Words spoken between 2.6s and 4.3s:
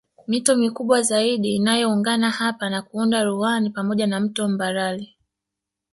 na kuunda Ruaha ni pamoja na